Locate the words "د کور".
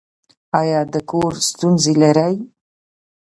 0.93-1.31